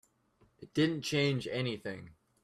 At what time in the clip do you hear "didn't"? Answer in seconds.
0.73-1.03